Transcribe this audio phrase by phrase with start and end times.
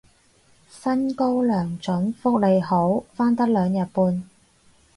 [0.67, 4.27] 薪高糧準福利好返得兩日半